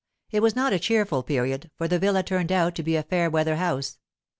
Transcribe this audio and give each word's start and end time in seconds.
It 0.31 0.39
was 0.39 0.55
not 0.55 0.73
a 0.73 0.79
cheerful 0.79 1.21
period, 1.21 1.69
for 1.75 1.87
the 1.87 1.99
villa 1.99 2.23
turned 2.23 2.51
out 2.51 2.73
to 2.73 2.81
be 2.81 2.95
a 2.95 3.03
fair 3.03 3.29
weather 3.29 3.57
house. 3.57 3.99